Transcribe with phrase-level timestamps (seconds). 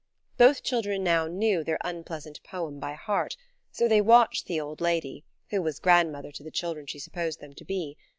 [0.35, 3.37] Both children now knew their unpleasant poem by heart;
[3.71, 7.53] so they watched the old lady, who was grandmother to the children she supposed them
[7.53, 7.97] to be.